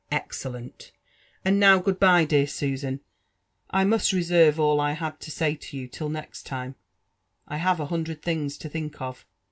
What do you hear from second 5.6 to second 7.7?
you till next time— I